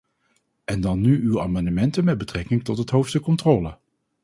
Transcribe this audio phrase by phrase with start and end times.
[0.65, 3.77] En dan nu uw amendementen met betrekking tot het hoofdstuk controle.